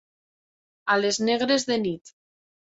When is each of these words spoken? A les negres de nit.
A 0.95 0.97
les 1.03 1.21
negres 1.29 1.69
de 1.71 1.81
nit. 1.87 2.17